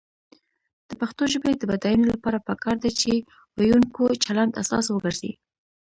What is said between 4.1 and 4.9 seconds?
چلند اساس